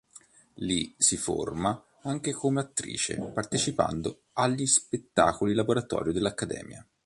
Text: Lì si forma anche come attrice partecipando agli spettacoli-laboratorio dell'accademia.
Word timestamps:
Lì 0.55 0.95
si 0.97 1.15
forma 1.15 1.79
anche 2.05 2.31
come 2.33 2.59
attrice 2.59 3.17
partecipando 3.21 4.23
agli 4.33 4.65
spettacoli-laboratorio 4.65 6.11
dell'accademia. 6.11 6.83